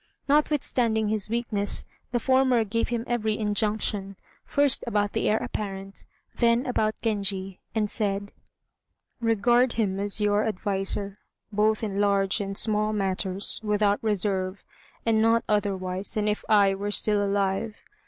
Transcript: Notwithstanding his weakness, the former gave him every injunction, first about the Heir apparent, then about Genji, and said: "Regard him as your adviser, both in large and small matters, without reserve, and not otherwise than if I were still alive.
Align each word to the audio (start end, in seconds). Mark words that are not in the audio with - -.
Notwithstanding 0.27 1.09
his 1.09 1.29
weakness, 1.29 1.85
the 2.11 2.19
former 2.19 2.63
gave 2.63 2.87
him 2.87 3.03
every 3.05 3.37
injunction, 3.37 4.15
first 4.45 4.83
about 4.87 5.13
the 5.13 5.29
Heir 5.29 5.37
apparent, 5.37 6.05
then 6.37 6.65
about 6.65 6.99
Genji, 7.03 7.59
and 7.75 7.87
said: 7.87 8.31
"Regard 9.19 9.73
him 9.73 9.99
as 9.99 10.19
your 10.19 10.43
adviser, 10.47 11.19
both 11.51 11.83
in 11.83 12.01
large 12.01 12.41
and 12.41 12.57
small 12.57 12.93
matters, 12.93 13.59
without 13.63 14.01
reserve, 14.03 14.63
and 15.05 15.21
not 15.21 15.43
otherwise 15.47 16.15
than 16.15 16.27
if 16.27 16.43
I 16.49 16.73
were 16.73 16.89
still 16.89 17.23
alive. 17.23 17.83